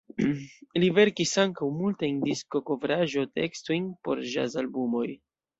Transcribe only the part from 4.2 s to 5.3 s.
ĵaz-albumoj.